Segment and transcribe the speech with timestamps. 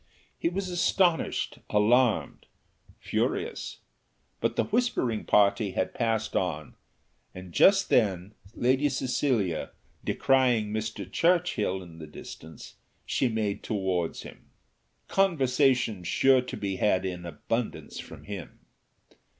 [0.35, 2.47] He was astonished, alarmed,
[2.99, 3.81] furious;
[4.39, 6.73] but the whispering party had passed on,
[7.35, 9.69] and just then Lady Cecilia
[10.03, 11.05] descrying Mr.
[11.05, 14.49] Churchill in the distance, she made towards him.
[15.07, 18.61] Conversation sure to be had in abundance from him.